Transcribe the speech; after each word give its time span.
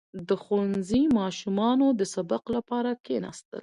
•د 0.27 0.29
ښوونځي 0.43 1.03
ماشومانو 1.19 1.87
د 1.99 2.01
سبق 2.13 2.43
لپاره 2.55 2.89
کښېناستل. 3.03 3.59